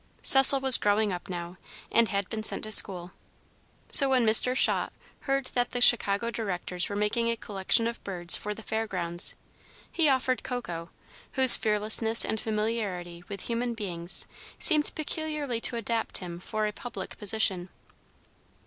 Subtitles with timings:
[0.23, 1.57] Cecil was growing up now,
[1.91, 3.11] and had been sent to school;
[3.91, 4.55] so when Mr.
[4.55, 4.91] Schott
[5.29, 9.35] heard that the Chicago directors were making a collection of birds for the Fair Grounds,
[9.91, 10.89] he offered Coco,
[11.33, 14.25] whose fearlessness and familiarity with human beings
[14.57, 17.69] seemed peculiarly to adapt him for a public position.